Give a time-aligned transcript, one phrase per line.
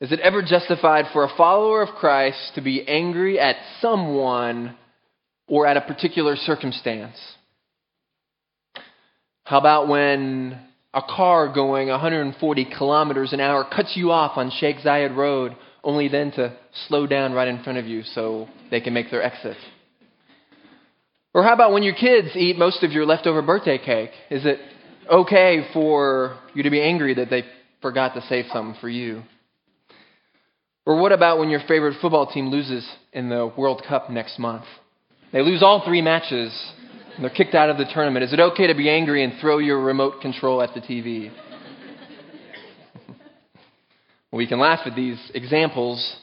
[0.00, 4.76] Is it ever justified for a follower of Christ to be angry at someone
[5.46, 7.16] or at a particular circumstance?
[9.44, 10.58] How about when
[10.94, 16.08] a car going 140 kilometers an hour cuts you off on Sheikh Zayed Road, only
[16.08, 16.56] then to
[16.88, 19.56] slow down right in front of you so they can make their exit?
[21.34, 24.10] Or how about when your kids eat most of your leftover birthday cake?
[24.30, 24.60] Is it
[25.10, 27.44] okay for you to be angry that they
[27.82, 29.22] forgot to save some for you?
[30.90, 34.64] Or what about when your favorite football team loses in the World Cup next month?
[35.32, 36.52] They lose all three matches
[37.14, 38.24] and they're kicked out of the tournament.
[38.24, 41.32] Is it okay to be angry and throw your remote control at the TV?
[44.32, 46.16] we can laugh at these examples,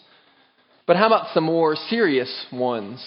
[0.85, 2.99] but how about some more serious ones?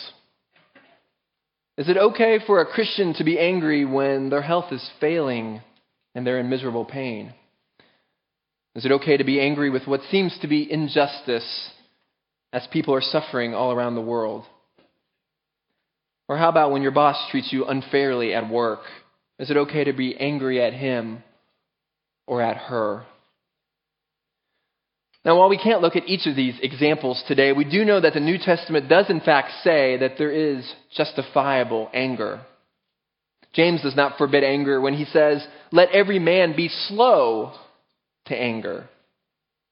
[1.76, 5.60] Is it okay for a Christian to be angry when their health is failing
[6.14, 7.34] and they're in miserable pain?
[8.74, 11.70] Is it okay to be angry with what seems to be injustice
[12.52, 14.44] as people are suffering all around the world?
[16.28, 18.80] Or how about when your boss treats you unfairly at work?
[19.40, 21.24] Is it okay to be angry at him
[22.26, 23.04] or at her?
[25.24, 28.14] Now, while we can't look at each of these examples today, we do know that
[28.14, 32.40] the New Testament does, in fact, say that there is justifiable anger.
[33.52, 37.52] James does not forbid anger when he says, Let every man be slow
[38.30, 38.88] to anger.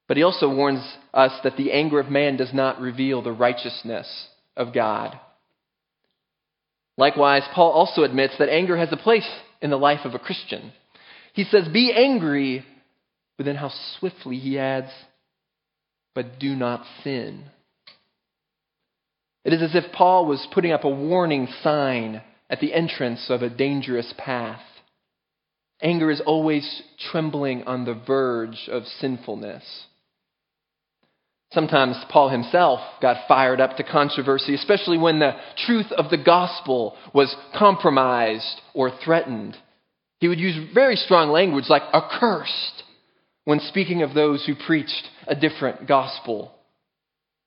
[0.06, 0.80] But he also warns
[1.12, 4.06] us that the anger of man does not reveal the righteousness
[4.56, 5.18] of God.
[6.96, 9.28] Likewise, Paul also admits that anger has a place
[9.62, 10.72] in the life of a Christian.
[11.32, 12.64] He says, Be angry,
[13.36, 14.90] but then how swiftly he adds,
[16.14, 17.44] but do not sin.
[19.44, 23.42] It is as if Paul was putting up a warning sign at the entrance of
[23.42, 24.60] a dangerous path.
[25.80, 29.62] Anger is always trembling on the verge of sinfulness.
[31.52, 35.34] Sometimes Paul himself got fired up to controversy, especially when the
[35.66, 39.56] truth of the gospel was compromised or threatened.
[40.20, 42.82] He would use very strong language like accursed
[43.44, 46.52] when speaking of those who preached a different gospel.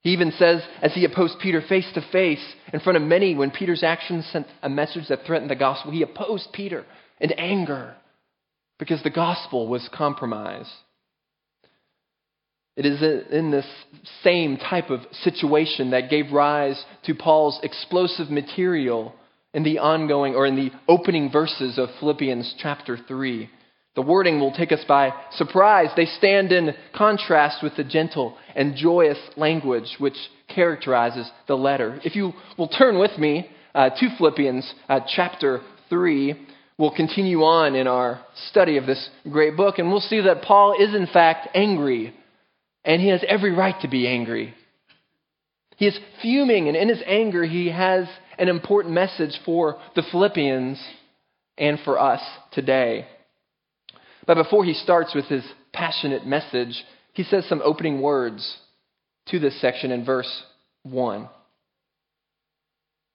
[0.01, 2.43] He even says, as he opposed Peter face to face
[2.73, 6.01] in front of many, when Peter's actions sent a message that threatened the gospel, he
[6.01, 6.85] opposed Peter
[7.19, 7.93] in anger
[8.81, 10.71] because the gospel was compromised.
[12.75, 12.99] It is
[13.31, 13.67] in this
[14.23, 19.13] same type of situation that gave rise to Paul's explosive material
[19.53, 23.47] in the ongoing or in the opening verses of Philippians chapter 3.
[23.93, 25.89] The wording will take us by surprise.
[25.95, 31.99] They stand in contrast with the gentle and joyous language which characterizes the letter.
[32.03, 36.47] If you will turn with me uh, to Philippians uh, chapter 3,
[36.81, 38.19] we'll continue on in our
[38.49, 42.11] study of this great book, and we'll see that Paul is, in fact, angry,
[42.83, 44.55] and he has every right to be angry.
[45.77, 48.07] He is fuming, and in his anger, he has
[48.39, 50.83] an important message for the Philippians
[51.55, 52.21] and for us
[52.51, 53.05] today.
[54.25, 56.83] But before he starts with his passionate message,
[57.13, 58.57] he says some opening words
[59.27, 60.43] to this section in verse
[60.81, 61.29] 1.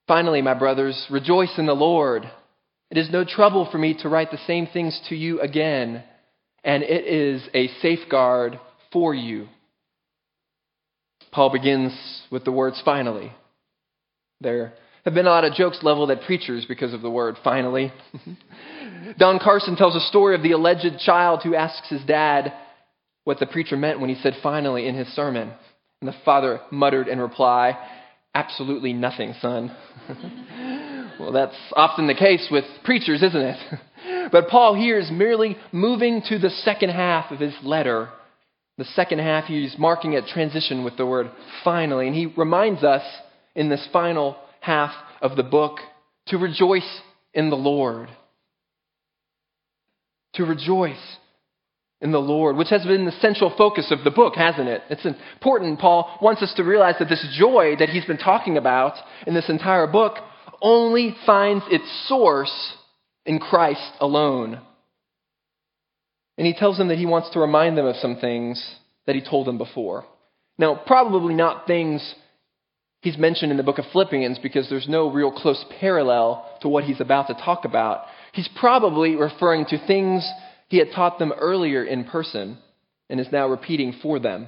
[0.07, 2.31] Finally, my brothers, rejoice in the Lord.
[2.89, 6.03] It is no trouble for me to write the same things to you again,
[6.63, 8.59] and it is a safeguard
[8.91, 9.47] for you.
[11.31, 11.93] Paul begins
[12.31, 13.33] with the words finally.
[14.39, 17.91] There have been a lot of jokes leveled at preachers because of the word finally.
[19.17, 22.53] Don Carson tells a story of the alleged child who asks his dad
[23.23, 25.51] what the preacher meant when he said finally in his sermon.
[26.01, 27.77] And the father muttered in reply,
[28.33, 29.75] Absolutely nothing, son.
[31.19, 33.79] well, that's often the case with preachers, isn't it?
[34.31, 38.09] but Paul here is merely moving to the second half of his letter.
[38.77, 41.31] The second half, he's marking a transition with the word
[41.63, 42.07] finally.
[42.07, 43.03] And he reminds us
[43.55, 45.79] in this final half of the book
[46.27, 47.01] to rejoice
[47.33, 48.09] in the Lord
[50.37, 51.17] to rejoice
[52.01, 54.83] in the Lord, which has been the central focus of the book, hasn't it?
[54.89, 55.79] It's important.
[55.79, 58.93] Paul wants us to realize that this joy that he's been talking about
[59.25, 60.17] in this entire book
[60.61, 62.73] only finds its source
[63.25, 64.61] in Christ alone.
[66.37, 68.75] And he tells them that he wants to remind them of some things
[69.07, 70.05] that he told them before.
[70.59, 72.15] Now, probably not things
[73.01, 76.83] he's mentioned in the book of Philippians because there's no real close parallel to what
[76.83, 78.03] he's about to talk about.
[78.33, 80.27] He's probably referring to things
[80.67, 82.57] he had taught them earlier in person
[83.09, 84.47] and is now repeating for them.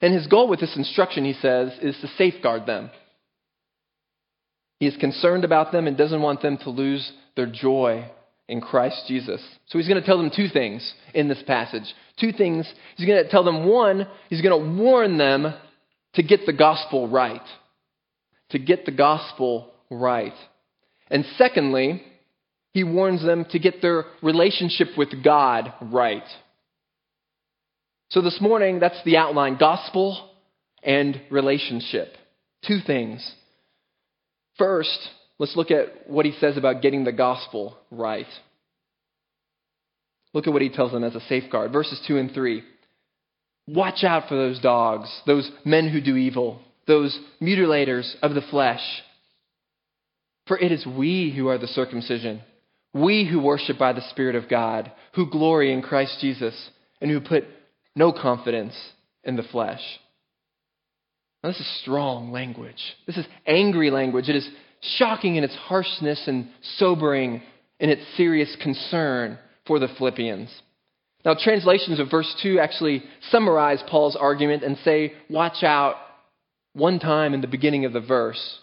[0.00, 2.90] And his goal with this instruction, he says, is to safeguard them.
[4.78, 8.10] He is concerned about them and doesn't want them to lose their joy
[8.48, 9.42] in Christ Jesus.
[9.66, 11.84] So he's going to tell them two things in this passage.
[12.18, 12.70] Two things.
[12.96, 15.54] He's going to tell them one, he's going to warn them
[16.14, 17.42] to get the gospel right.
[18.50, 20.32] To get the gospel right.
[21.08, 22.02] And secondly,
[22.72, 26.24] he warns them to get their relationship with God right.
[28.10, 30.30] So this morning, that's the outline gospel
[30.82, 32.14] and relationship.
[32.66, 33.34] Two things.
[34.58, 34.98] First,
[35.38, 38.26] let's look at what he says about getting the gospel right.
[40.32, 41.72] Look at what he tells them as a safeguard.
[41.72, 42.62] Verses 2 and 3.
[43.66, 48.82] Watch out for those dogs, those men who do evil, those mutilators of the flesh.
[50.46, 52.42] For it is we who are the circumcision,
[52.92, 56.70] we who worship by the Spirit of God, who glory in Christ Jesus,
[57.00, 57.44] and who put
[57.94, 58.74] no confidence
[59.24, 59.82] in the flesh.
[61.42, 62.82] Now, this is strong language.
[63.06, 64.28] This is angry language.
[64.28, 64.48] It is
[64.96, 67.42] shocking in its harshness and sobering
[67.78, 70.50] in its serious concern for the Philippians.
[71.24, 75.96] Now, translations of verse 2 actually summarize Paul's argument and say, watch out
[76.72, 78.58] one time in the beginning of the verse.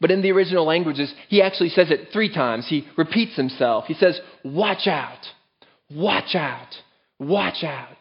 [0.00, 2.66] But in the original languages, he actually says it three times.
[2.68, 3.84] He repeats himself.
[3.86, 5.26] He says, watch out,
[5.90, 6.74] watch out,
[7.18, 7.96] watch out.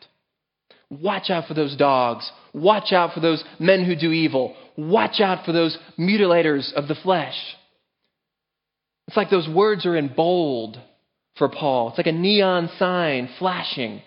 [0.89, 2.29] Watch out for those dogs.
[2.53, 4.55] Watch out for those men who do evil.
[4.77, 7.35] Watch out for those mutilators of the flesh.
[9.07, 10.79] It's like those words are in bold
[11.37, 11.89] for Paul.
[11.89, 14.01] It's like a neon sign flashing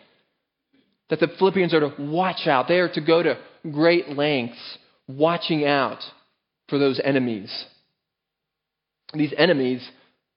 [1.11, 2.69] that the Philippians are to watch out.
[2.69, 3.39] They are to go to
[3.71, 6.03] great lengths watching out
[6.69, 7.51] for those enemies.
[9.15, 9.87] These enemies,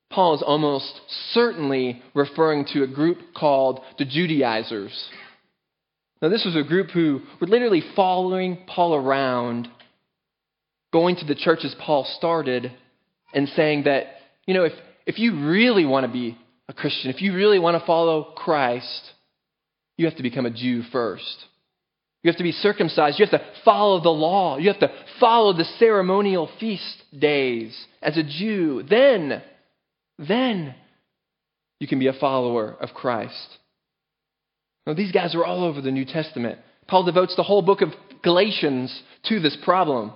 [0.10, 1.02] Paul is almost
[1.32, 5.10] certainly referring to a group called the Judaizers.
[6.22, 9.68] Now, this was a group who were literally following Paul around,
[10.94, 12.72] going to the churches Paul started,
[13.34, 14.06] and saying that,
[14.46, 14.74] you know, if,
[15.06, 16.38] if you really want to be
[16.70, 19.12] a Christian, if you really want to follow Christ,
[19.98, 21.46] you have to become a Jew first.
[22.24, 23.20] You have to be circumcised.
[23.20, 24.58] You have to follow the law.
[24.58, 28.84] You have to follow the ceremonial feast days as a Jew.
[28.88, 29.42] Then,
[30.20, 30.76] then
[31.80, 33.58] you can be a follower of Christ.
[34.86, 36.60] Now, these guys are all over the New Testament.
[36.88, 37.90] Paul devotes the whole book of
[38.24, 40.14] Galatians to this problem.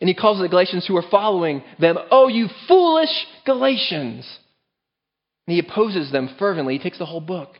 [0.00, 3.10] And he calls the Galatians who are following them, Oh, you foolish
[3.44, 4.28] Galatians!
[5.46, 6.76] And he opposes them fervently.
[6.76, 7.50] He takes the whole book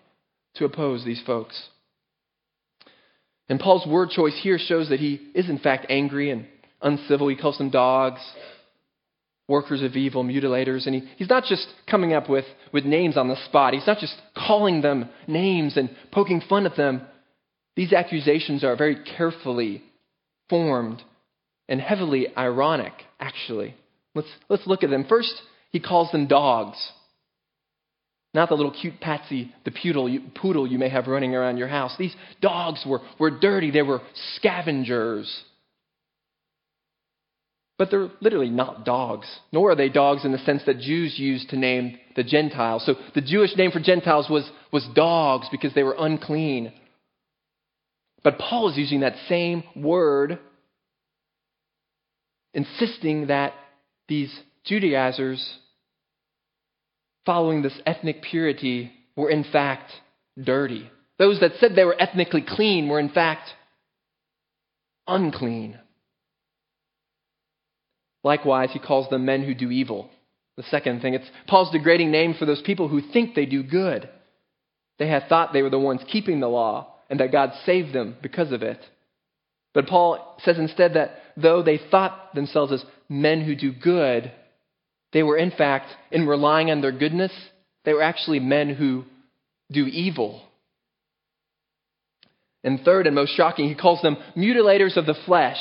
[0.56, 1.68] to oppose these folks.
[3.48, 6.46] And Paul's word choice here shows that he is, in fact, angry and
[6.80, 7.28] uncivil.
[7.28, 8.20] He calls them dogs,
[9.48, 10.86] workers of evil, mutilators.
[10.86, 13.98] And he, he's not just coming up with, with names on the spot, he's not
[13.98, 17.02] just calling them names and poking fun at them.
[17.76, 19.82] These accusations are very carefully
[20.48, 21.02] formed
[21.68, 23.74] and heavily ironic, actually.
[24.14, 25.06] Let's, let's look at them.
[25.08, 25.34] First,
[25.70, 26.76] he calls them dogs.
[28.34, 31.68] Not the little cute patsy, the poodle you, poodle you may have running around your
[31.68, 31.94] house.
[31.96, 34.02] These dogs were, were dirty, they were
[34.36, 35.44] scavengers.
[37.78, 41.50] But they're literally not dogs, nor are they dogs in the sense that Jews used
[41.50, 42.84] to name the Gentiles.
[42.84, 46.72] So the Jewish name for Gentiles was, was dogs because they were unclean.
[48.24, 50.38] But Paul is using that same word,
[52.52, 53.54] insisting that
[54.08, 54.32] these
[54.64, 55.58] Judaizers,
[57.26, 59.90] following this ethnic purity, were in fact
[60.42, 60.90] dirty.
[61.18, 63.48] Those that said they were ethnically clean were in fact
[65.06, 65.78] unclean.
[68.22, 70.10] Likewise, he calls them men who do evil.
[70.56, 74.08] The second thing, it's Paul's degrading name for those people who think they do good.
[74.98, 78.16] They had thought they were the ones keeping the law and that God saved them
[78.22, 78.78] because of it.
[79.74, 84.32] But Paul says instead that though they thought themselves as men who do good,
[85.14, 87.32] they were in fact, in relying on their goodness,
[87.86, 89.04] they were actually men who
[89.72, 90.42] do evil.
[92.62, 95.58] And third and most shocking, he calls them mutilators of the flesh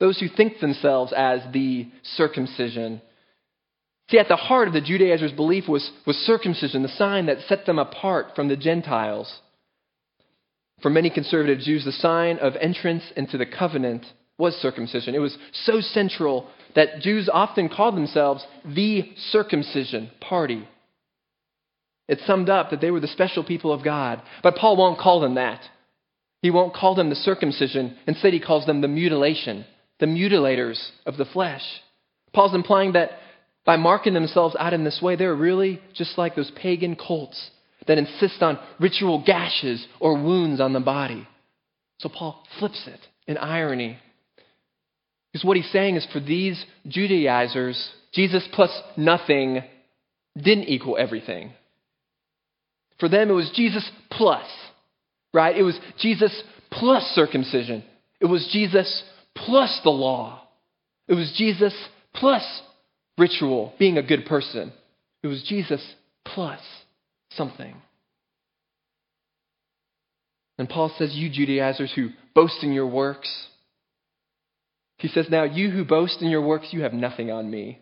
[0.00, 3.02] those who think themselves as the circumcision.
[4.10, 7.66] See, at the heart of the Judaizers' belief was, was circumcision, the sign that set
[7.66, 9.40] them apart from the Gentiles.
[10.82, 14.06] For many conservative Jews, the sign of entrance into the covenant
[14.38, 15.16] was circumcision.
[15.16, 20.66] It was so central that Jews often called themselves the circumcision party.
[22.08, 24.22] It summed up that they were the special people of God.
[24.42, 25.60] But Paul won't call them that.
[26.40, 27.96] He won't call them the circumcision.
[28.06, 29.64] Instead, he calls them the mutilation
[29.98, 31.62] the mutilators of the flesh.
[32.32, 33.10] Paul's implying that
[33.64, 37.50] by marking themselves out in this way, they're really just like those pagan cults
[37.86, 41.26] that insist on ritual gashes or wounds on the body.
[41.98, 43.98] So Paul flips it in irony.
[45.32, 49.62] Because what he's saying is for these Judaizers, Jesus plus nothing
[50.36, 51.52] didn't equal everything.
[52.98, 54.46] For them, it was Jesus plus,
[55.32, 55.56] right?
[55.56, 57.84] It was Jesus plus circumcision.
[58.20, 59.02] It was Jesus
[59.34, 60.42] plus the law.
[61.06, 61.74] It was Jesus
[62.14, 62.44] plus
[63.16, 64.72] ritual, being a good person.
[65.22, 65.84] It was Jesus
[66.24, 66.60] plus
[67.30, 67.74] something.
[70.58, 73.46] And Paul says, You Judaizers who boast in your works,
[74.98, 77.80] he says, Now you who boast in your works, you have nothing on me.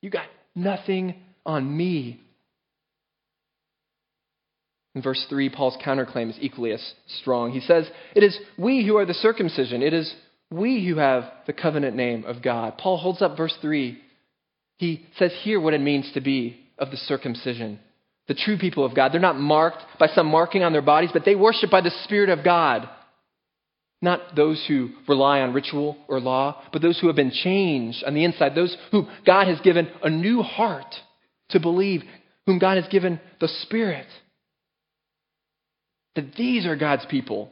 [0.00, 2.20] You got nothing on me.
[4.94, 7.50] In verse 3, Paul's counterclaim is equally as strong.
[7.50, 9.82] He says, It is we who are the circumcision.
[9.82, 10.14] It is
[10.50, 12.78] we who have the covenant name of God.
[12.78, 13.98] Paul holds up verse 3.
[14.78, 17.80] He says here what it means to be of the circumcision.
[18.28, 19.12] The true people of God.
[19.12, 22.30] They're not marked by some marking on their bodies, but they worship by the Spirit
[22.30, 22.88] of God.
[24.04, 28.12] Not those who rely on ritual or law, but those who have been changed on
[28.12, 30.94] the inside, those who God has given a new heart
[31.50, 32.02] to believe,
[32.44, 34.06] whom God has given the Spirit
[36.14, 37.50] that these are God's people.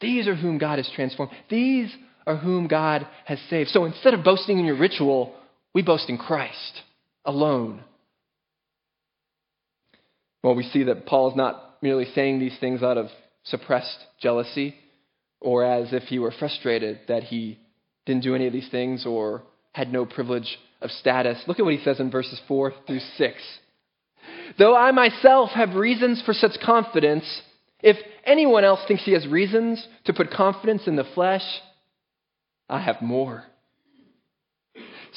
[0.00, 1.32] These are whom God has transformed.
[1.48, 1.94] These
[2.26, 3.68] are whom God has saved.
[3.70, 5.34] So instead of boasting in your ritual,
[5.74, 6.80] we boast in Christ
[7.26, 7.84] alone.
[10.42, 13.08] Well, we see that Paul is not merely saying these things out of
[13.44, 14.74] suppressed jealousy
[15.42, 17.58] or as if he were frustrated that he
[18.06, 21.42] didn't do any of these things or had no privilege of status.
[21.46, 23.34] Look at what he says in verses 4 through 6.
[24.58, 27.42] Though I myself have reasons for such confidence,
[27.82, 31.44] if anyone else thinks he has reasons to put confidence in the flesh,
[32.68, 33.44] I have more.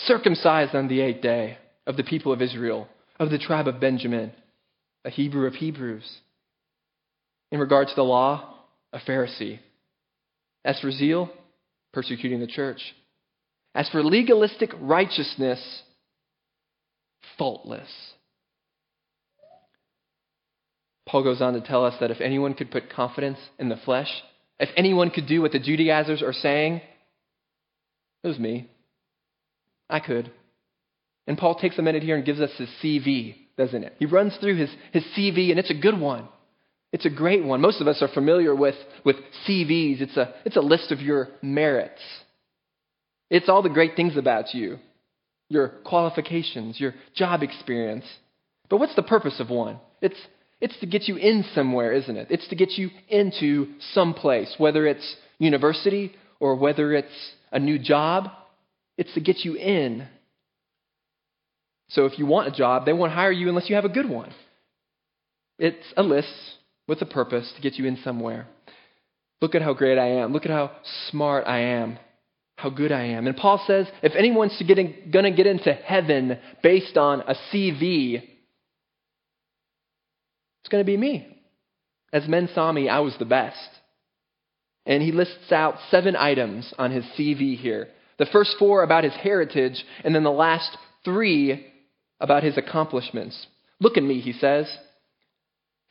[0.05, 2.87] Circumcised on the eighth day of the people of Israel,
[3.19, 4.31] of the tribe of Benjamin,
[5.03, 6.19] a Hebrew of Hebrews.
[7.51, 8.55] In regard to the law,
[8.91, 9.59] a Pharisee.
[10.65, 11.29] As for zeal,
[11.93, 12.81] persecuting the church.
[13.75, 15.61] As for legalistic righteousness,
[17.37, 17.89] faultless.
[21.05, 24.09] Paul goes on to tell us that if anyone could put confidence in the flesh,
[24.59, 26.81] if anyone could do what the Judaizers are saying,
[28.23, 28.67] it was me.
[29.87, 30.31] I could.
[31.27, 33.93] And Paul takes a minute here and gives us his CV, doesn't it?
[33.99, 36.27] He runs through his, his CV, and it's a good one.
[36.95, 37.59] It's a great one.
[37.59, 39.99] Most of us are familiar with, with CVs.
[39.99, 41.99] It's a, it's a list of your merits.
[43.29, 44.79] It's all the great things about you,
[45.49, 48.05] your qualifications, your job experience.
[48.69, 49.81] But what's the purpose of one?
[50.01, 50.15] It's
[50.61, 52.27] it's to get you in somewhere, isn't it?
[52.29, 57.77] It's to get you into some place, whether it's university or whether it's a new
[57.77, 58.29] job.
[58.97, 60.07] It's to get you in.
[61.89, 64.09] So if you want a job, they won't hire you unless you have a good
[64.09, 64.33] one.
[65.59, 66.29] It's a list
[66.87, 68.47] with a purpose to get you in somewhere.
[69.41, 70.33] Look at how great I am.
[70.33, 70.71] Look at how
[71.09, 71.97] smart I am.
[72.57, 73.27] How good I am.
[73.27, 78.23] And Paul says if anyone's going to get into heaven based on a CV,
[80.61, 81.27] it's going to be me.
[82.13, 83.57] As men saw me, I was the best.
[84.85, 87.89] And he lists out seven items on his CV here.
[88.17, 91.67] The first four about his heritage, and then the last three
[92.21, 93.47] about his accomplishments.
[93.81, 94.65] Look at me, he says.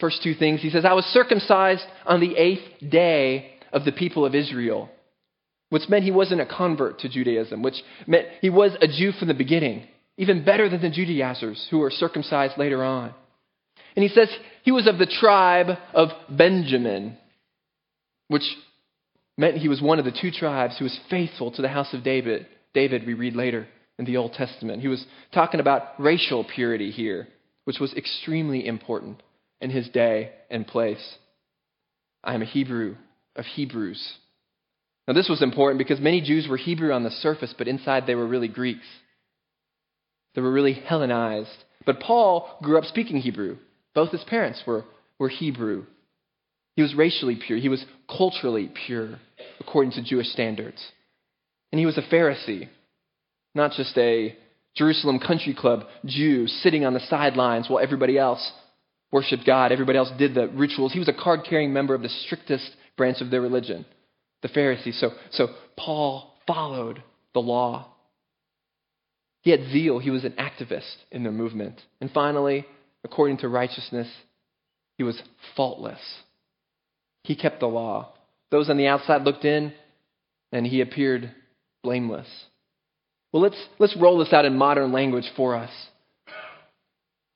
[0.00, 4.24] First two things, he says, I was circumcised on the eighth day of the people
[4.24, 4.90] of Israel,
[5.70, 9.28] which meant he wasn't a convert to Judaism, which meant he was a Jew from
[9.28, 9.86] the beginning,
[10.16, 13.14] even better than the Judaizers who were circumcised later on.
[13.96, 14.28] And he says
[14.62, 17.16] he was of the tribe of Benjamin,
[18.28, 18.42] which
[19.38, 22.02] meant he was one of the two tribes who was faithful to the house of
[22.02, 22.46] David.
[22.72, 24.82] David, we read later in the Old Testament.
[24.82, 27.28] He was talking about racial purity here,
[27.64, 29.22] which was extremely important
[29.64, 31.02] in his day and place.
[32.23, 32.97] I am a Hebrew
[33.35, 34.12] of Hebrews.
[35.09, 38.14] Now, this was important because many Jews were Hebrew on the surface, but inside they
[38.14, 38.87] were really Greeks.
[40.35, 41.64] They were really Hellenized.
[41.87, 43.56] But Paul grew up speaking Hebrew.
[43.94, 44.85] Both his parents were,
[45.18, 45.87] were Hebrew.
[46.76, 47.59] He was racially pure.
[47.59, 49.18] He was culturally pure,
[49.61, 50.83] according to Jewish standards.
[51.73, 52.68] And he was a Pharisee,
[53.54, 54.37] not just a
[54.76, 58.52] Jerusalem country club Jew sitting on the sidelines while everybody else
[59.14, 59.71] worshiped God.
[59.71, 60.92] Everybody else did the rituals.
[60.92, 63.87] He was a card carrying member of the strictest branch of their religion,
[64.42, 64.99] the Pharisees.
[64.99, 67.00] So, so Paul followed
[67.33, 67.92] the law.
[69.42, 70.00] He had zeal.
[70.00, 71.80] He was an activist in their movement.
[72.00, 72.66] And finally,
[73.04, 74.09] according to righteousness,
[74.99, 75.23] he was
[75.54, 76.00] faultless.
[77.23, 78.14] He kept the law.
[78.50, 79.73] Those on the outside looked in,
[80.50, 81.30] and he appeared
[81.85, 82.26] blameless.
[83.33, 85.71] Well, let's, let's roll this out in modern language for us.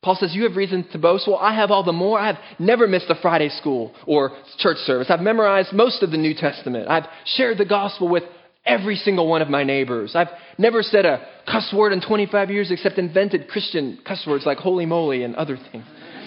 [0.08, 1.28] Paul says, You have reason to boast.
[1.28, 2.18] Well, I have all the more.
[2.18, 5.08] I have never missed a Friday school or church service.
[5.10, 6.88] I've memorized most of the New Testament.
[6.88, 7.04] I've
[7.36, 8.22] shared the gospel with
[8.64, 10.12] every single one of my neighbors.
[10.14, 14.56] I've never said a cuss word in 25 years except invented Christian cuss words like
[14.56, 15.84] holy moly and other things.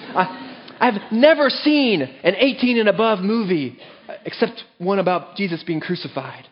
[0.10, 3.80] I, I've never seen an 18 and above movie
[4.26, 6.46] except one about Jesus being crucified.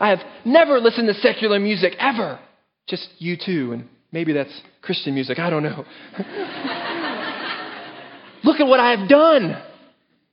[0.00, 2.40] I have never listened to secular music ever.
[2.88, 5.38] Just U2 and maybe that's Christian music.
[5.38, 5.84] I don't know.
[8.44, 9.56] Look at what I have done.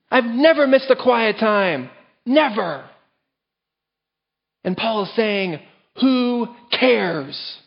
[0.10, 1.90] I've never missed a quiet time.
[2.26, 2.90] Never.
[4.64, 5.60] And Paul is saying,
[6.02, 7.58] Who cares?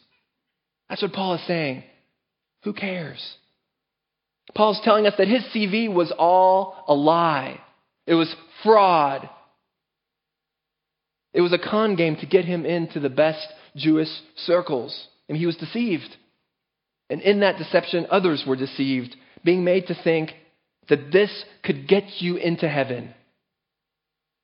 [0.88, 1.84] That's what Paul is saying.
[2.64, 3.36] Who cares?
[4.54, 7.60] Paul's telling us that his CV was all a lie.
[8.06, 9.28] It was fraud.
[11.32, 15.06] It was a con game to get him into the best Jewish circles.
[15.30, 16.16] And he was deceived.
[17.08, 20.32] And in that deception, others were deceived, being made to think
[20.88, 23.14] that this could get you into heaven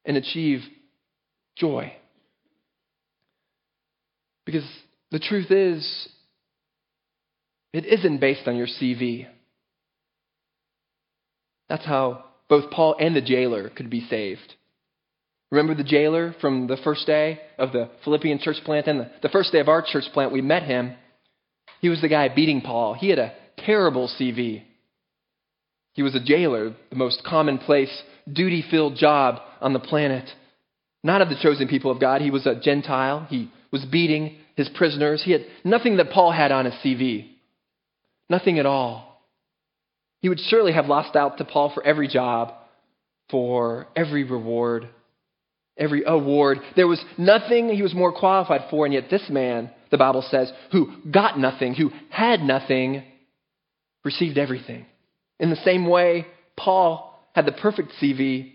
[0.05, 0.61] and achieve
[1.57, 1.93] joy.
[4.45, 4.65] Because
[5.11, 6.09] the truth is,
[7.73, 9.27] it isn't based on your CV.
[11.69, 14.55] That's how both Paul and the jailer could be saved.
[15.51, 18.87] Remember the jailer from the first day of the Philippian church plant?
[18.89, 20.95] And the, the first day of our church plant, we met him.
[21.81, 22.95] He was the guy beating Paul.
[22.95, 24.65] He had a terrible CV.
[25.93, 30.29] He was a jailer, the most commonplace, duty filled job on the planet.
[31.03, 32.21] Not of the chosen people of God.
[32.21, 33.27] He was a Gentile.
[33.31, 35.23] He was beating his prisoners.
[35.25, 37.29] He had nothing that Paul had on his CV.
[38.29, 39.23] Nothing at all.
[40.21, 42.53] He would surely have lost out to Paul for every job,
[43.31, 44.89] for every reward,
[45.77, 46.59] every award.
[46.75, 50.53] There was nothing he was more qualified for, and yet this man, the Bible says,
[50.73, 53.05] who got nothing, who had nothing,
[54.05, 54.87] received everything.
[55.39, 58.53] In the same way, Paul had the perfect CV.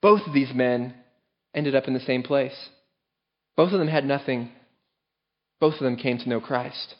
[0.00, 0.94] Both of these men
[1.54, 2.56] ended up in the same place.
[3.56, 4.50] Both of them had nothing.
[5.60, 6.94] Both of them came to know Christ.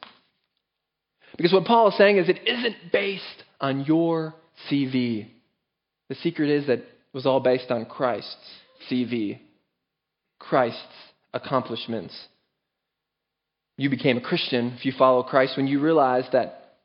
[1.36, 4.34] Because what Paul is saying is it isn't based on your
[4.70, 5.28] CV.
[6.08, 8.36] The secret is that it was all based on Christ's
[8.90, 9.38] CV,
[10.38, 10.78] Christ's
[11.32, 12.14] accomplishments.
[13.76, 16.78] You became a Christian if you follow Christ when you realize that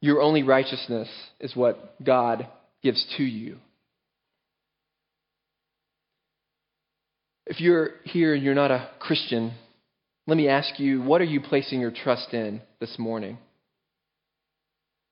[0.00, 1.08] your only righteousness
[1.40, 2.46] is what God
[2.82, 3.58] gives to you.
[7.46, 9.54] If you're here and you're not a Christian,
[10.26, 13.38] let me ask you what are you placing your trust in this morning?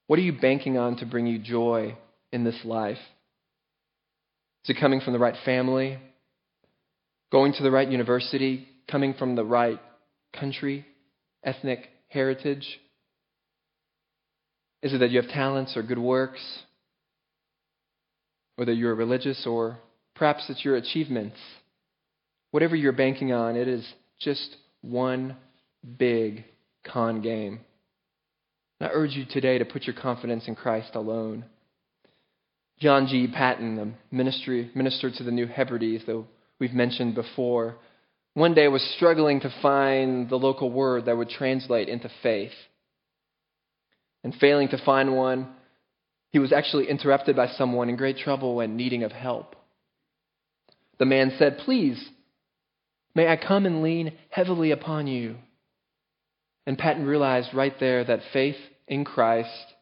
[0.07, 1.97] What are you banking on to bring you joy
[2.33, 2.99] in this life?
[4.65, 5.99] Is it coming from the right family?
[7.31, 8.67] Going to the right university?
[8.91, 9.79] Coming from the right
[10.39, 10.87] country?
[11.43, 12.67] Ethnic heritage?
[14.83, 16.41] Is it that you have talents or good works?
[18.57, 19.47] Or that you're religious?
[19.47, 19.79] Or
[20.15, 21.37] perhaps it's your achievements?
[22.51, 23.87] Whatever you're banking on, it is
[24.19, 25.37] just one
[25.99, 26.45] big
[26.85, 27.61] con game.
[28.81, 31.45] I urge you today to put your confidence in Christ alone.
[32.81, 33.29] John G.
[33.29, 36.27] Paton, the ministry, minister to the New Hebrides, though
[36.59, 37.77] we've mentioned before,
[38.35, 42.53] one day was struggling to find the local word that would translate into faith.
[44.25, 45.55] And failing to find one,
[46.33, 49.55] he was actually interrupted by someone in great trouble and needing of help.
[50.99, 52.03] The man said, Please,
[53.15, 55.37] may I come and lean heavily upon you?
[56.67, 58.57] And Paton realized right there that faith
[58.89, 59.74] in Christ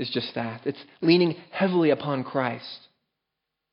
[0.00, 2.88] is just that it's leaning heavily upon Christ,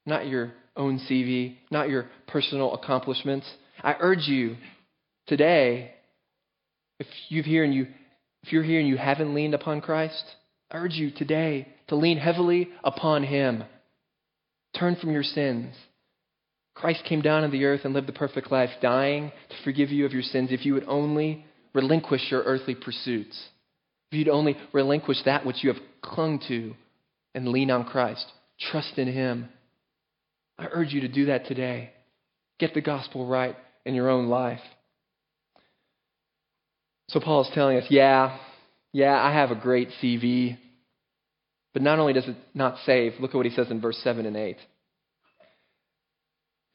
[0.05, 3.49] not your own CV, not your personal accomplishments.
[3.81, 4.57] I urge you
[5.25, 5.91] today,
[6.99, 7.87] if you've here and you
[8.43, 10.23] if you're here and you haven't leaned upon Christ,
[10.69, 13.63] I urge you today to lean heavily upon Him.
[14.77, 15.73] Turn from your sins.
[16.75, 20.05] Christ came down on the earth and lived the perfect life, dying to forgive you
[20.05, 23.47] of your sins if you would only relinquish your earthly pursuits.
[24.11, 26.73] If you'd only relinquish that which you have clung to
[27.35, 28.25] and lean on Christ,
[28.71, 29.49] trust in Him.
[30.57, 31.91] I urge you to do that today.
[32.59, 34.61] Get the gospel right in your own life.
[37.09, 38.37] So Paul is telling us, yeah,
[38.91, 40.57] yeah, I have a great CV.
[41.73, 44.25] But not only does it not save, look at what he says in verse 7
[44.25, 44.57] and 8.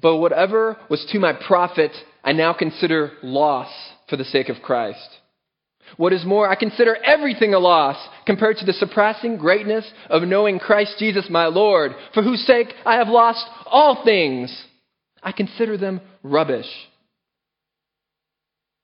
[0.00, 1.92] But whatever was to my profit,
[2.22, 3.72] I now consider loss
[4.08, 5.08] for the sake of Christ.
[5.96, 10.58] What is more, I consider everything a loss compared to the surpassing greatness of knowing
[10.58, 14.66] Christ Jesus my Lord, for whose sake I have lost all things.
[15.22, 16.66] I consider them rubbish,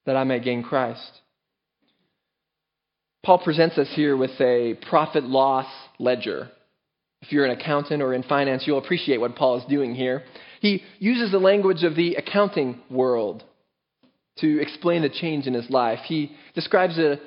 [0.07, 1.21] that I may gain Christ.
[3.25, 5.67] Paul presents us here with a profit loss
[5.99, 6.51] ledger.
[7.21, 10.23] If you're an accountant or in finance, you'll appreciate what Paul is doing here.
[10.61, 13.43] He uses the language of the accounting world
[14.41, 16.01] to explain the change in his life.
[16.05, 17.21] He describes it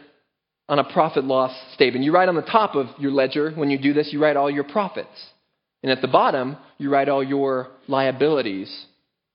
[0.69, 2.05] on a profit loss statement.
[2.05, 4.49] You write on the top of your ledger, when you do this, you write all
[4.49, 5.09] your profits.
[5.83, 8.85] And at the bottom, you write all your liabilities.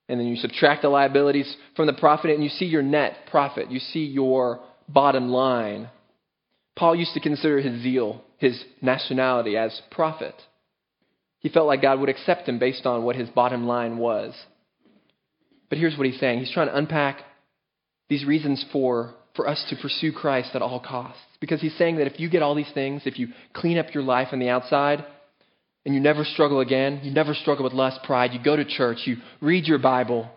[0.08, 3.70] And then you subtract the liabilities from the profit and you see your net profit.
[3.70, 5.90] You see your bottom line.
[6.76, 10.34] Paul used to consider his zeal, his nationality, as profit.
[11.40, 14.34] He felt like God would accept him based on what his bottom line was.
[15.68, 17.20] But here's what he's saying he's trying to unpack
[18.08, 21.20] these reasons for, for us to pursue Christ at all costs.
[21.40, 24.02] Because he's saying that if you get all these things, if you clean up your
[24.02, 25.04] life on the outside,
[25.86, 28.98] and you never struggle again, you never struggle with lust, pride, you go to church,
[29.04, 30.28] you read your Bible,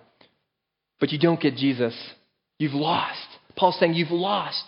[1.00, 1.96] but you don't get Jesus,
[2.60, 3.18] you've lost.
[3.56, 4.64] Paul's saying you've lost.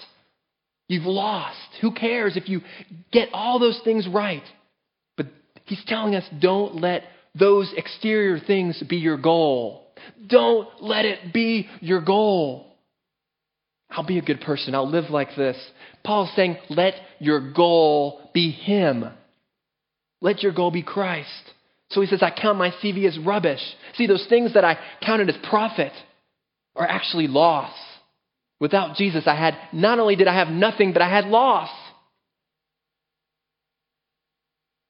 [0.87, 1.55] You've lost.
[1.81, 2.61] Who cares if you
[3.11, 4.43] get all those things right?
[5.15, 5.27] But
[5.65, 7.03] he's telling us don't let
[7.39, 9.85] those exterior things be your goal.
[10.27, 12.70] Don't let it be your goal.
[13.91, 14.73] I'll be a good person.
[14.73, 15.57] I'll live like this.
[16.03, 19.05] Paul's saying, let your goal be Him.
[20.21, 21.29] Let your goal be Christ.
[21.89, 23.59] So he says, I count my CV as rubbish.
[23.95, 25.91] See, those things that I counted as profit
[26.75, 27.73] are actually loss.
[28.59, 31.69] Without Jesus, I had, not only did I have nothing, but I had loss.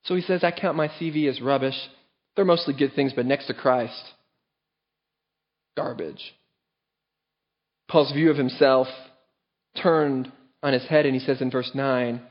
[0.03, 1.75] So he says, I count my CV as rubbish.
[2.35, 4.03] They're mostly good things, but next to Christ,
[5.75, 6.21] garbage.
[7.91, 8.87] Paul's view of himself
[9.83, 10.31] turned
[10.63, 12.21] on his head, and he says in verse 9,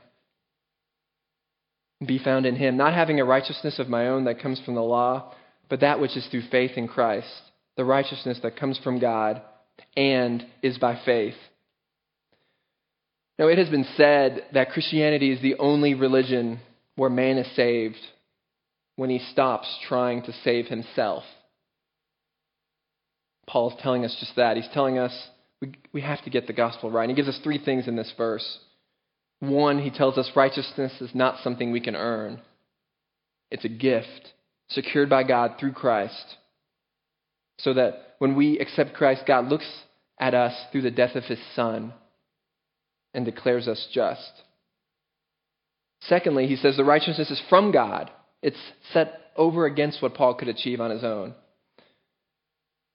[2.03, 4.81] Be found in him, not having a righteousness of my own that comes from the
[4.81, 5.35] law,
[5.69, 7.27] but that which is through faith in Christ,
[7.77, 9.43] the righteousness that comes from God
[9.95, 11.35] and is by faith.
[13.37, 16.59] Now, it has been said that Christianity is the only religion
[16.95, 17.97] where man is saved
[18.95, 21.23] when he stops trying to save himself.
[23.47, 24.57] Paul is telling us just that.
[24.57, 25.13] He's telling us
[25.61, 27.07] we, we have to get the gospel right.
[27.07, 28.59] And he gives us three things in this verse.
[29.39, 32.41] One, he tells us righteousness is not something we can earn,
[33.49, 34.33] it's a gift
[34.69, 36.37] secured by God through Christ.
[37.59, 39.69] So that when we accept Christ, God looks
[40.17, 41.93] at us through the death of his Son
[43.13, 44.31] and declares us just.
[46.01, 48.09] Secondly, he says the righteousness is from God.
[48.41, 48.57] It's
[48.93, 51.35] set over against what Paul could achieve on his own.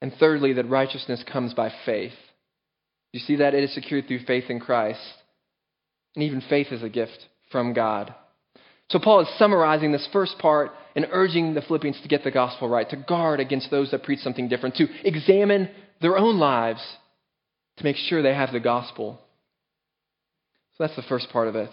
[0.00, 2.12] And thirdly, that righteousness comes by faith.
[3.16, 3.54] You see that?
[3.54, 5.00] It is secured through faith in Christ.
[6.14, 7.18] And even faith is a gift
[7.50, 8.14] from God.
[8.90, 12.68] So Paul is summarizing this first part and urging the Philippians to get the gospel
[12.68, 15.70] right, to guard against those that preach something different, to examine
[16.02, 16.82] their own lives
[17.78, 19.18] to make sure they have the gospel.
[20.76, 21.70] So that's the first part of it.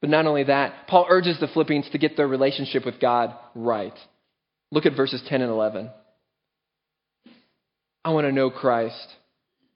[0.00, 3.94] But not only that, Paul urges the Philippians to get their relationship with God right.
[4.72, 5.88] Look at verses 10 and 11.
[8.04, 9.06] I want to know Christ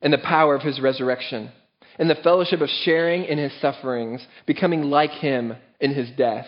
[0.04, 1.50] and the power of his resurrection
[1.98, 6.46] and the fellowship of sharing in his sufferings, becoming like him in his death,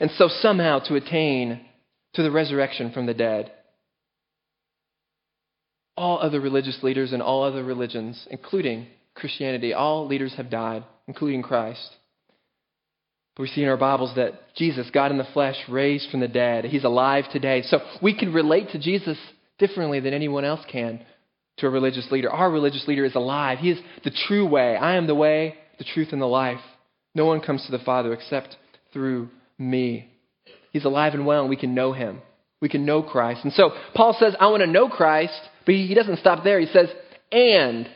[0.00, 1.60] and so somehow to attain
[2.14, 3.52] to the resurrection from the dead.
[5.96, 11.42] All other religious leaders and all other religions, including Christianity, all leaders have died, including
[11.42, 11.90] Christ.
[13.36, 16.28] But we see in our Bibles that Jesus, God in the flesh, raised from the
[16.28, 16.64] dead.
[16.64, 17.62] He's alive today.
[17.62, 19.18] So we can relate to Jesus
[19.58, 21.04] differently than anyone else can
[21.58, 22.30] to a religious leader.
[22.30, 23.58] Our religious leader is alive.
[23.58, 24.76] He is the true way.
[24.76, 26.60] I am the way, the truth, and the life.
[27.14, 28.56] No one comes to the Father except
[28.92, 30.10] through me.
[30.72, 32.20] He's alive and well, and we can know him.
[32.60, 33.40] We can know Christ.
[33.44, 36.60] And so Paul says, I want to know Christ, but he doesn't stop there.
[36.60, 36.88] He says,
[37.32, 37.88] and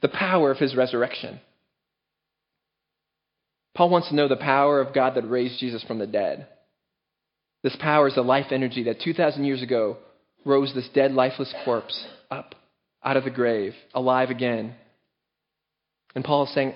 [0.00, 1.40] the power of his resurrection.
[3.74, 6.46] Paul wants to know the power of God that raised Jesus from the dead.
[7.62, 9.98] This power is the life energy that 2,000 years ago
[10.44, 12.54] rose this dead, lifeless corpse up
[13.02, 14.74] out of the grave, alive again.
[16.14, 16.74] And Paul is saying,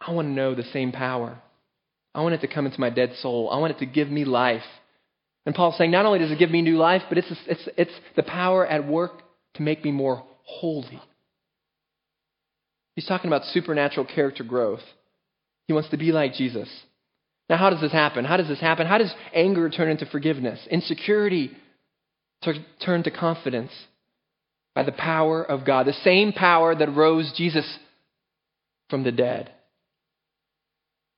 [0.00, 1.38] I want to know the same power.
[2.14, 3.50] I want it to come into my dead soul.
[3.50, 4.62] I want it to give me life.
[5.46, 7.92] And Paul's saying, not only does it give me new life, but it's, it's, it's
[8.16, 9.12] the power at work
[9.54, 11.00] to make me more holy.
[12.94, 14.82] He's talking about supernatural character growth.
[15.66, 16.68] He wants to be like Jesus.
[17.48, 18.24] Now, how does this happen?
[18.24, 18.86] How does this happen?
[18.86, 20.60] How does anger turn into forgiveness?
[20.70, 21.50] Insecurity
[22.84, 23.70] turn to confidence?
[24.74, 27.78] By the power of God, the same power that rose Jesus
[28.90, 29.50] from the dead.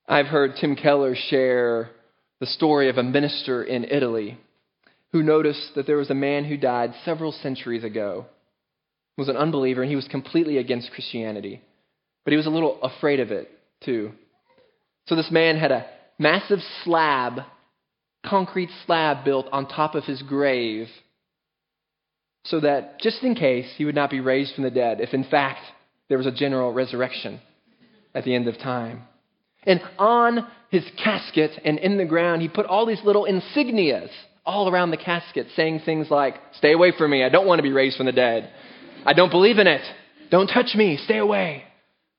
[0.08, 1.90] I've heard Tim Keller share
[2.38, 4.38] the story of a minister in Italy
[5.12, 8.26] who noticed that there was a man who died several centuries ago.
[9.16, 11.62] Was an unbeliever and he was completely against Christianity.
[12.24, 13.48] But he was a little afraid of it,
[13.82, 14.12] too.
[15.06, 15.86] So this man had a
[16.18, 17.40] massive slab,
[18.26, 20.88] concrete slab built on top of his grave
[22.48, 25.24] so that just in case he would not be raised from the dead, if in
[25.24, 25.60] fact
[26.08, 27.40] there was a general resurrection
[28.14, 29.02] at the end of time.
[29.64, 34.10] And on his casket and in the ground, he put all these little insignias
[34.44, 37.24] all around the casket, saying things like, Stay away from me.
[37.24, 38.50] I don't want to be raised from the dead.
[39.04, 39.82] I don't believe in it.
[40.30, 40.98] Don't touch me.
[41.04, 41.64] Stay away.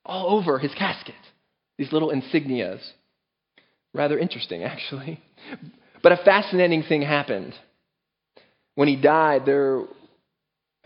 [0.06, 1.16] All over his casket.
[1.78, 2.82] These little insignias.
[3.94, 5.22] Rather interesting, actually.
[6.04, 7.54] But a fascinating thing happened.
[8.76, 9.84] When he died there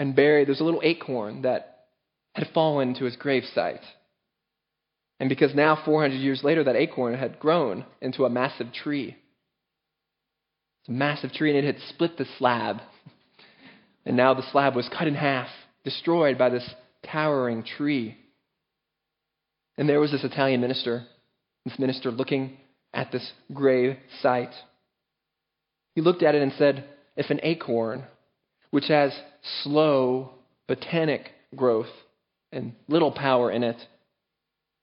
[0.01, 1.85] and buried, there's a little acorn that
[2.33, 3.83] had fallen to his gravesite.
[5.19, 9.15] And because now, 400 years later, that acorn had grown into a massive tree.
[10.81, 12.77] It's a massive tree, and it had split the slab.
[14.03, 15.49] And now the slab was cut in half,
[15.83, 16.67] destroyed by this
[17.05, 18.17] towering tree.
[19.77, 21.05] And there was this Italian minister,
[21.65, 22.57] this minister looking
[22.95, 24.55] at this grave site.
[25.93, 26.85] He looked at it and said,
[27.15, 28.05] If an acorn,
[28.71, 29.13] which has
[29.63, 30.31] slow
[30.67, 31.89] botanic growth
[32.51, 33.77] and little power in it,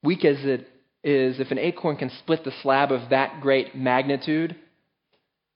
[0.03, 0.69] weak as it
[1.03, 4.55] is, if an acorn can split the slab of that great magnitude,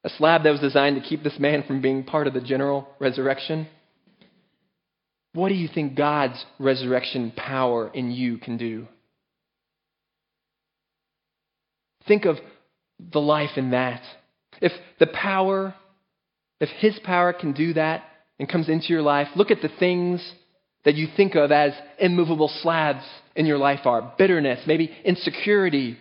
[0.04, 2.88] a slab that was designed to keep this man from being part of the general
[2.98, 3.68] resurrection,
[5.34, 8.86] what do you think God's resurrection power in you can do?
[12.06, 12.36] Think of
[13.12, 14.02] the life in that.
[14.60, 15.74] If the power,
[16.60, 18.04] if His power can do that
[18.38, 20.26] and comes into your life, look at the things
[20.84, 23.04] that you think of as immovable slabs
[23.36, 25.96] in your life are bitterness, maybe insecurity,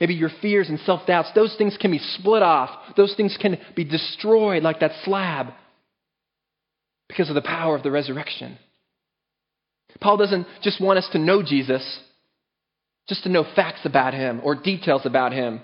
[0.00, 1.30] maybe your fears and self doubts.
[1.34, 5.48] Those things can be split off, those things can be destroyed like that slab
[7.08, 8.58] because of the power of the resurrection.
[10.00, 12.00] Paul doesn't just want us to know Jesus,
[13.08, 15.60] just to know facts about him or details about him.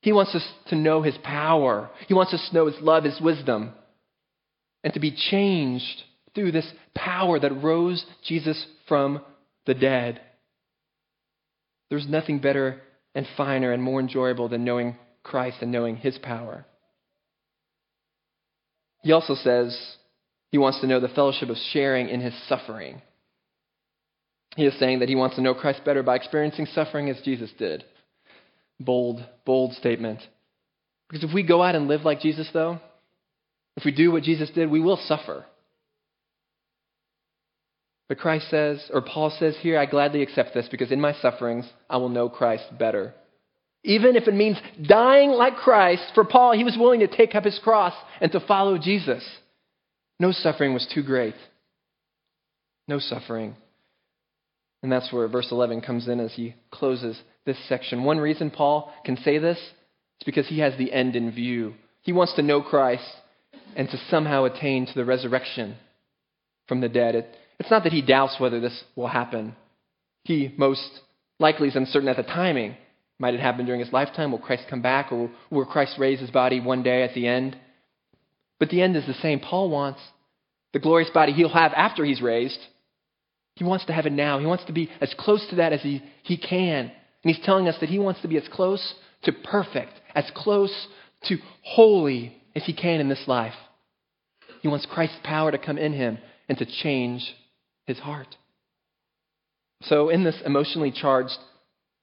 [0.00, 1.90] He wants us to know his power.
[2.06, 3.72] He wants us to know his love, his wisdom,
[4.86, 9.20] and to be changed through this power that rose Jesus from
[9.66, 10.20] the dead.
[11.90, 12.80] There's nothing better
[13.12, 14.94] and finer and more enjoyable than knowing
[15.24, 16.66] Christ and knowing his power.
[19.02, 19.76] He also says
[20.52, 23.02] he wants to know the fellowship of sharing in his suffering.
[24.54, 27.50] He is saying that he wants to know Christ better by experiencing suffering as Jesus
[27.58, 27.82] did.
[28.78, 30.20] Bold, bold statement.
[31.08, 32.78] Because if we go out and live like Jesus, though,
[33.76, 35.44] if we do what Jesus did, we will suffer.
[38.08, 41.68] But Christ says, or Paul says here, I gladly accept this because in my sufferings
[41.90, 43.14] I will know Christ better.
[43.82, 47.44] Even if it means dying like Christ, for Paul, he was willing to take up
[47.44, 49.24] his cross and to follow Jesus.
[50.18, 51.34] No suffering was too great.
[52.88, 53.56] No suffering.
[54.82, 58.04] And that's where verse 11 comes in as he closes this section.
[58.04, 61.74] One reason Paul can say this is because he has the end in view.
[62.02, 63.04] He wants to know Christ
[63.76, 65.76] and to somehow attain to the resurrection
[66.68, 67.14] from the dead.
[67.14, 69.54] It, it's not that he doubts whether this will happen.
[70.24, 70.88] He most
[71.38, 72.76] likely is uncertain at the timing.
[73.18, 74.32] Might it happen during his lifetime?
[74.32, 75.10] Will Christ come back?
[75.12, 77.56] Or will Christ raise his body one day at the end?
[78.58, 79.40] But the end is the same.
[79.40, 80.00] Paul wants
[80.72, 82.58] the glorious body he'll have after he's raised.
[83.54, 84.38] He wants to have it now.
[84.38, 86.90] He wants to be as close to that as he, he can.
[87.24, 90.86] And he's telling us that he wants to be as close to perfect, as close
[91.24, 93.54] to holy as he can in this life.
[94.62, 97.22] He wants Christ's power to come in him and to change
[97.86, 98.34] his heart.
[99.82, 101.36] So, in this emotionally charged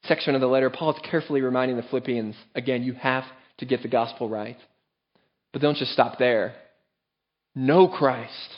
[0.05, 3.23] section of the letter, Paul is carefully reminding the Philippians again, you have
[3.57, 4.57] to get the gospel right.
[5.51, 6.53] But don't just stop there.
[7.55, 8.49] Know Christ,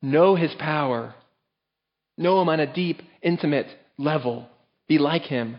[0.00, 1.14] know his power,
[2.16, 3.66] know him on a deep, intimate
[3.98, 4.48] level,
[4.88, 5.58] be like him.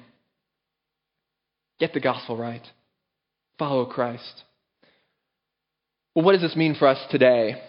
[1.80, 2.64] Get the gospel right,
[3.60, 4.44] follow Christ.
[6.18, 7.62] Well, what does this mean for us today?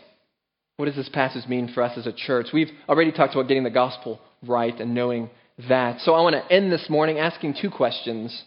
[0.78, 2.46] What does this passage mean for us as a church?
[2.50, 5.28] We've already talked about getting the gospel right and knowing
[5.68, 6.00] that.
[6.00, 8.44] So I want to end this morning asking two questions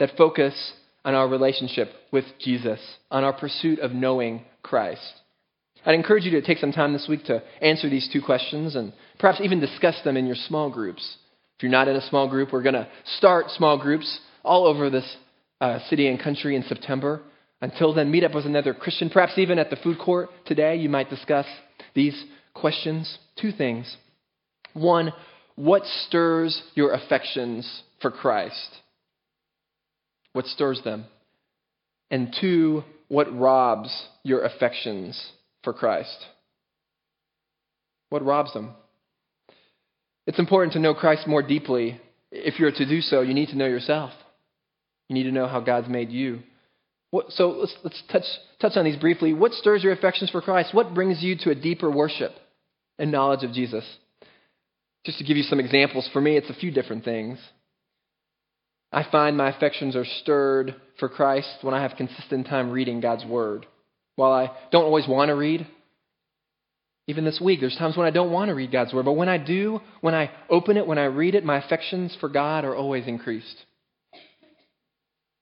[0.00, 0.72] that focus
[1.04, 2.80] on our relationship with Jesus,
[3.12, 5.20] on our pursuit of knowing Christ.
[5.86, 8.92] I'd encourage you to take some time this week to answer these two questions and
[9.20, 11.16] perhaps even discuss them in your small groups.
[11.56, 12.88] If you're not in a small group, we're going to
[13.18, 15.16] start small groups all over this
[15.60, 17.22] uh, city and country in September.
[17.60, 20.76] Until then, meet up with another Christian, perhaps even at the food court today.
[20.76, 21.46] You might discuss
[21.94, 23.18] these questions?
[23.40, 23.96] Two things.
[24.74, 25.12] One,
[25.56, 28.80] what stirs your affections for Christ?
[30.32, 31.06] What stirs them?
[32.10, 36.26] And two, what robs your affections for Christ?
[38.10, 38.74] What robs them?
[40.26, 42.00] It's important to know Christ more deeply.
[42.30, 44.10] If you're to do so, you need to know yourself.
[45.08, 46.40] You need to know how God's made you.
[47.14, 48.24] What, so let's, let's touch,
[48.60, 49.32] touch on these briefly.
[49.32, 50.74] What stirs your affections for Christ?
[50.74, 52.32] What brings you to a deeper worship
[52.98, 53.84] and knowledge of Jesus?
[55.06, 57.38] Just to give you some examples, for me, it's a few different things.
[58.90, 63.24] I find my affections are stirred for Christ when I have consistent time reading God's
[63.24, 63.64] Word.
[64.16, 65.68] While I don't always want to read,
[67.06, 69.28] even this week, there's times when I don't want to read God's Word, but when
[69.28, 72.74] I do, when I open it, when I read it, my affections for God are
[72.74, 73.54] always increased.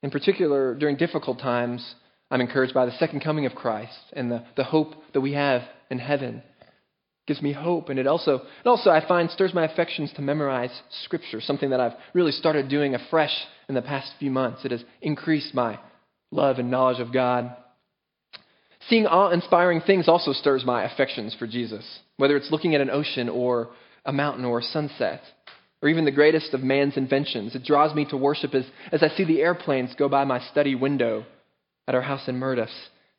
[0.03, 1.95] In particular, during difficult times,
[2.31, 5.63] I'm encouraged by the second coming of Christ and the, the hope that we have
[5.91, 6.43] in heaven.
[6.61, 10.23] It gives me hope, and it also, it also, I find, stirs my affections to
[10.23, 10.73] memorize
[11.05, 13.35] Scripture, something that I've really started doing afresh
[13.69, 14.65] in the past few months.
[14.65, 15.79] It has increased my
[16.33, 17.55] love and knowledge of God.
[18.89, 21.85] Seeing awe inspiring things also stirs my affections for Jesus,
[22.17, 23.71] whether it's looking at an ocean or
[24.05, 25.21] a mountain or a sunset,
[25.83, 27.55] or even the greatest of man's inventions.
[27.55, 30.75] It draws me to worship as, as I see the airplanes go by my study
[30.75, 31.27] window
[31.89, 32.71] at our house in Mirdif.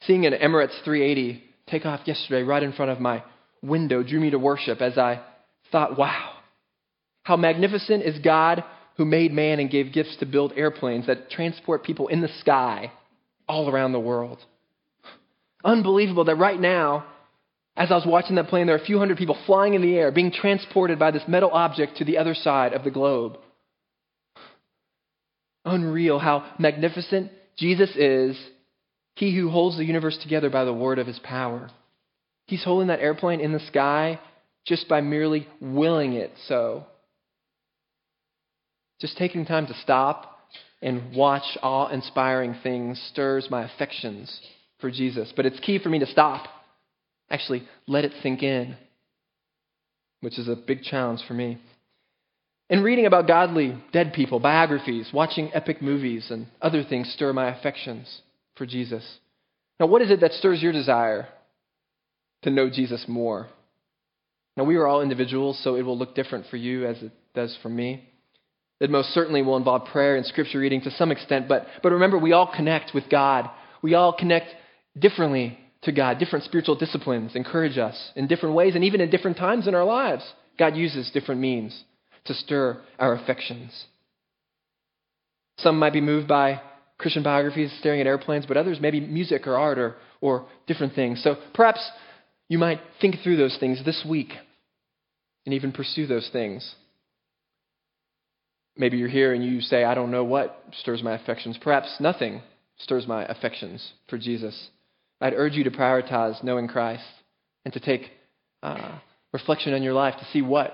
[0.07, 3.23] Seeing an Emirates 380 take off yesterday right in front of my
[3.61, 5.21] window drew me to worship as I
[5.71, 6.31] thought, wow,
[7.23, 8.63] how magnificent is God
[8.97, 12.91] who made man and gave gifts to build airplanes that transport people in the sky
[13.47, 14.39] all around the world.
[15.63, 17.05] Unbelievable that right now,
[17.75, 19.95] as I was watching that plane, there are a few hundred people flying in the
[19.95, 23.37] air, being transported by this metal object to the other side of the globe.
[25.65, 28.37] Unreal how magnificent Jesus is
[29.15, 31.69] he who holds the universe together by the word of his power.
[32.47, 34.19] He's holding that airplane in the sky
[34.65, 36.85] just by merely willing it so.
[38.99, 40.39] Just taking time to stop
[40.81, 44.41] and watch awe inspiring things stirs my affections
[44.79, 45.31] for Jesus.
[45.35, 46.47] But it's key for me to stop.
[47.33, 48.77] Actually, let it sink in,
[50.21, 51.57] which is a big challenge for me.
[52.69, 57.49] In reading about godly dead people, biographies, watching epic movies, and other things stir my
[57.49, 58.21] affections
[58.55, 59.03] for Jesus.
[59.79, 61.27] Now, what is it that stirs your desire
[62.43, 63.47] to know Jesus more?
[64.55, 67.57] Now, we are all individuals, so it will look different for you as it does
[67.63, 68.07] for me.
[68.79, 72.19] It most certainly will involve prayer and scripture reading to some extent, but, but remember,
[72.19, 73.49] we all connect with God.
[73.81, 74.49] We all connect
[74.99, 76.19] differently to God.
[76.19, 79.83] Different spiritual disciplines encourage us in different ways, and even in different times in our
[79.83, 80.23] lives.
[80.57, 81.83] God uses different means
[82.25, 83.85] to stir our affections.
[85.57, 86.61] Some might be moved by
[86.97, 91.21] Christian biographies, staring at airplanes, but others maybe music or art or, or different things.
[91.23, 91.85] So perhaps
[92.47, 94.29] you might think through those things this week
[95.45, 96.75] and even pursue those things.
[98.77, 101.57] Maybe you're here and you say, I don't know what stirs my affections.
[101.61, 102.41] Perhaps nothing
[102.79, 104.69] stirs my affections for Jesus.
[105.23, 107.05] I'd urge you to prioritize knowing Christ
[107.63, 108.11] and to take
[108.61, 108.99] uh,
[109.31, 110.73] reflection on your life to see what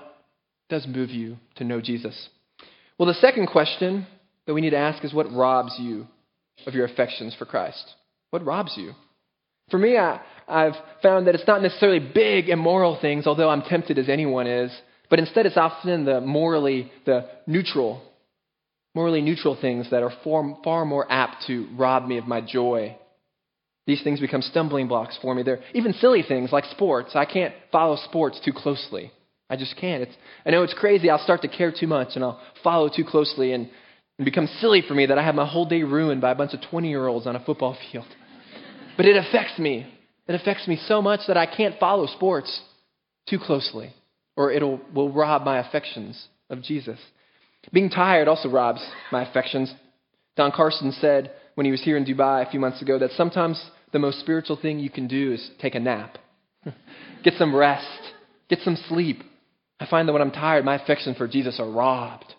[0.68, 2.28] does move you to know Jesus.
[2.98, 4.08] Well, the second question
[4.46, 6.08] that we need to ask is what robs you
[6.66, 7.94] of your affections for Christ?
[8.30, 8.94] What robs you?
[9.70, 13.98] For me, I, I've found that it's not necessarily big immoral things, although I'm tempted
[13.98, 14.72] as anyone is,
[15.08, 18.02] but instead it's often the morally, the neutral,
[18.96, 22.96] morally neutral things that are far, far more apt to rob me of my joy.
[23.90, 25.42] These things become stumbling blocks for me.
[25.42, 27.16] They're even silly things like sports.
[27.16, 29.10] I can't follow sports too closely.
[29.50, 30.04] I just can't.
[30.04, 30.14] It's,
[30.46, 31.10] I know it's crazy.
[31.10, 33.68] I'll start to care too much and I'll follow too closely and
[34.16, 36.54] it becomes silly for me that I have my whole day ruined by a bunch
[36.54, 38.06] of 20 year olds on a football field.
[38.96, 39.92] But it affects me.
[40.28, 42.60] It affects me so much that I can't follow sports
[43.28, 43.92] too closely,
[44.36, 47.00] or it will rob my affections of Jesus.
[47.72, 49.74] Being tired also robs my affections.
[50.36, 53.60] Don Carson said when he was here in Dubai a few months ago that sometimes
[53.92, 56.18] the most spiritual thing you can do is take a nap,
[57.24, 57.86] get some rest,
[58.48, 59.22] get some sleep.
[59.78, 62.34] I find that when I'm tired, my affections for Jesus are robbed.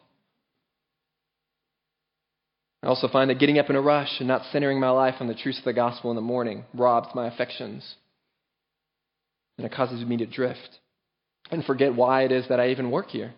[2.84, 5.28] I also find that getting up in a rush and not centering my life on
[5.28, 7.96] the truths of the gospel in the morning robs my affections.
[9.58, 10.80] And it causes me to drift
[11.52, 13.34] and forget why it is that I even work here.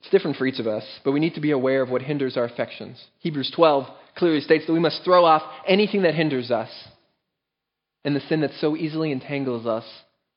[0.00, 2.36] It's different for each of us, but we need to be aware of what hinders
[2.36, 3.02] our affections.
[3.20, 6.70] Hebrews 12 clearly states that we must throw off anything that hinders us,
[8.04, 9.84] and the sin that so easily entangles us,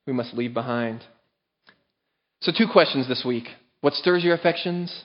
[0.06, 1.04] we must leave behind.
[2.40, 3.44] So, two questions this week
[3.80, 5.04] What stirs your affections?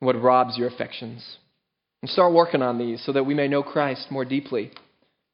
[0.00, 1.36] and what robs your affections.
[2.02, 4.70] And start working on these so that we may know Christ more deeply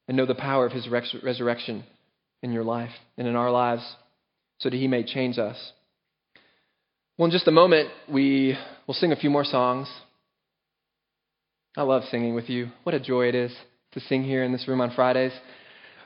[0.07, 1.83] and know the power of his resurrection
[2.43, 3.95] in your life and in our lives
[4.59, 5.71] so that he may change us.
[7.17, 8.55] Well, in just a moment, we
[8.85, 9.91] will sing a few more songs.
[11.75, 12.69] I love singing with you.
[12.83, 13.55] What a joy it is
[13.93, 15.31] to sing here in this room on Fridays.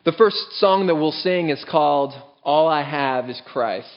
[0.06, 3.90] The first song that we'll sing is called All I Have is Christ.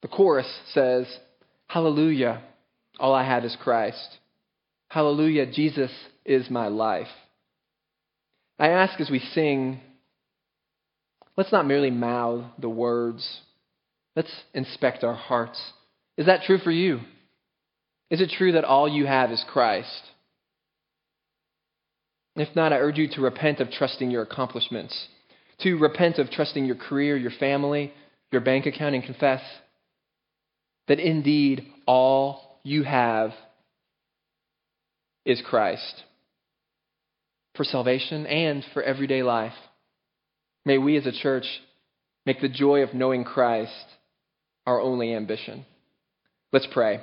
[0.00, 1.06] The chorus says,
[1.66, 2.42] Hallelujah.
[2.98, 4.18] All I have is Christ.
[4.88, 5.90] Hallelujah, Jesus
[6.24, 7.08] is my life.
[8.58, 9.80] I ask as we sing,
[11.36, 13.40] let's not merely mouth the words,
[14.16, 15.60] let's inspect our hearts.
[16.16, 17.00] Is that true for you?
[18.10, 20.02] Is it true that all you have is Christ?
[22.36, 25.08] If not, I urge you to repent of trusting your accomplishments,
[25.60, 27.92] to repent of trusting your career, your family,
[28.30, 29.42] your bank account, and confess
[30.88, 33.32] that indeed all you have
[35.24, 36.02] is Christ
[37.54, 39.52] for salvation and for everyday life.
[40.64, 41.44] May we as a church
[42.24, 43.84] make the joy of knowing Christ
[44.66, 45.64] our only ambition.
[46.52, 47.00] Let's pray.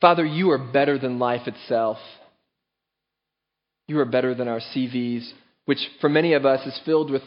[0.00, 1.96] Father, you are better than life itself.
[3.88, 5.30] You are better than our CVs,
[5.64, 7.22] which for many of us is filled with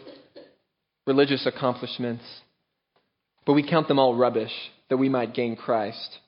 [1.08, 2.24] religious accomplishments.
[3.48, 4.52] But we count them all rubbish
[4.90, 6.20] that we might gain Christ.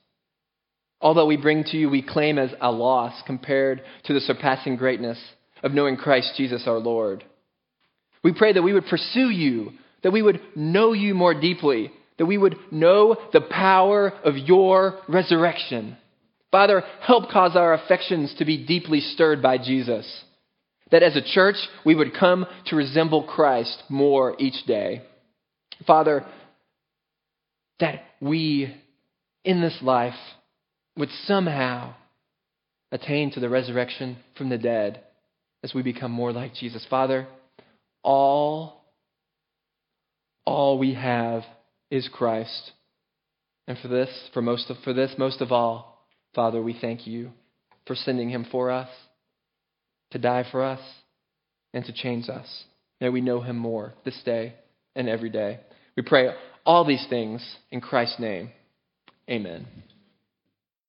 [1.00, 4.76] All that we bring to you, we claim as a loss compared to the surpassing
[4.76, 5.18] greatness
[5.62, 7.24] of knowing Christ Jesus our Lord.
[8.22, 9.72] We pray that we would pursue you,
[10.02, 14.98] that we would know you more deeply, that we would know the power of your
[15.08, 15.96] resurrection.
[16.50, 20.24] Father, help cause our affections to be deeply stirred by Jesus.
[20.90, 25.02] That as a church, we would come to resemble Christ more each day.
[25.86, 26.26] Father,
[27.78, 28.74] that we
[29.44, 30.14] in this life
[30.96, 31.94] would somehow
[32.92, 35.00] attain to the resurrection from the dead
[35.62, 36.86] as we become more like Jesus.
[36.88, 37.26] Father,
[38.02, 38.84] all,
[40.44, 41.42] all we have
[41.90, 42.72] is Christ.
[43.68, 47.30] And for this, for most of, for this, most of all, Father, we thank you
[47.86, 48.88] for sending him for us,
[50.10, 50.80] to die for us,
[51.72, 52.64] and to change us.
[53.00, 54.54] May we know him more this day
[54.96, 55.60] and every day.
[55.96, 56.34] We pray
[56.64, 58.50] all these things in Christ's name.
[59.28, 59.66] Amen.